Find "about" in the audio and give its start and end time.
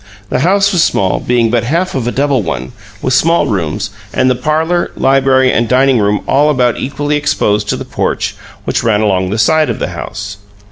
6.49-6.79